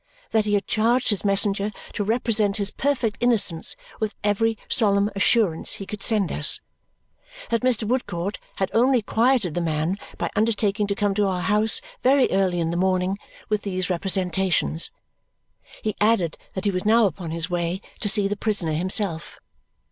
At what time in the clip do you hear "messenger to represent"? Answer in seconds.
1.23-2.57